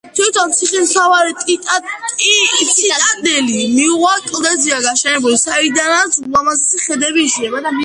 თვითონ 0.17 0.53
ციხის 0.59 0.85
მთავარი 0.85 1.35
ციტადელი 1.49 3.59
მიუვალ 3.75 4.25
კლდეზეა 4.31 4.81
გაშენებული, 4.89 5.39
საიდანაც 5.45 6.19
ულამაზესი 6.25 6.85
ხედები 6.89 7.31
იშლება. 7.31 7.65